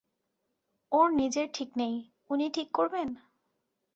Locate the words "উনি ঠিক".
2.29-2.67